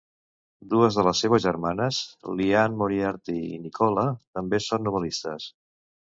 [0.69, 1.99] Dues de les seves germanes,
[2.39, 4.05] Liane Moriarty i Nicola,
[4.39, 5.47] també són novel·listes.